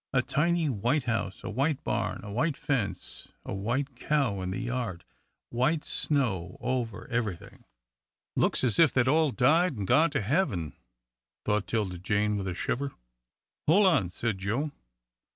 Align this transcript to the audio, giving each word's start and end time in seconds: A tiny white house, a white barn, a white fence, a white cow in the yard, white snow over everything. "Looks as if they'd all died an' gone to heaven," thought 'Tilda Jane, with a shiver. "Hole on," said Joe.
A 0.13 0.23
tiny 0.23 0.67
white 0.67 1.03
house, 1.03 1.43
a 1.43 1.49
white 1.51 1.83
barn, 1.83 2.21
a 2.23 2.31
white 2.31 2.57
fence, 2.57 3.27
a 3.45 3.53
white 3.53 3.95
cow 3.95 4.41
in 4.41 4.49
the 4.49 4.57
yard, 4.57 5.03
white 5.51 5.85
snow 5.85 6.57
over 6.59 7.07
everything. 7.09 7.65
"Looks 8.35 8.63
as 8.63 8.79
if 8.79 8.91
they'd 8.91 9.07
all 9.07 9.29
died 9.29 9.77
an' 9.77 9.85
gone 9.85 10.09
to 10.09 10.21
heaven," 10.21 10.75
thought 11.45 11.67
'Tilda 11.67 11.99
Jane, 11.99 12.35
with 12.35 12.47
a 12.47 12.55
shiver. 12.55 12.93
"Hole 13.67 13.85
on," 13.85 14.09
said 14.09 14.39
Joe. 14.39 14.71